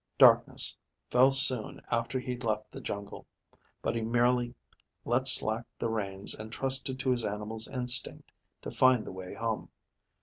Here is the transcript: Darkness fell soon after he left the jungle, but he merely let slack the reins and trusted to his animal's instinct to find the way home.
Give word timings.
Darkness 0.17 0.75
fell 1.11 1.31
soon 1.31 1.79
after 1.91 2.19
he 2.19 2.35
left 2.35 2.71
the 2.71 2.81
jungle, 2.81 3.27
but 3.83 3.93
he 3.95 4.01
merely 4.01 4.55
let 5.05 5.27
slack 5.27 5.65
the 5.77 5.89
reins 5.89 6.33
and 6.33 6.51
trusted 6.51 6.97
to 6.99 7.11
his 7.11 7.23
animal's 7.23 7.67
instinct 7.67 8.31
to 8.63 8.71
find 8.71 9.05
the 9.05 9.11
way 9.11 9.35
home. 9.35 9.69